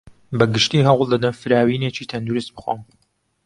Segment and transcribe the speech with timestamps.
[0.37, 2.81] بەگشتی هەوڵدەدەم فراوینێکی تەندروست بخۆم.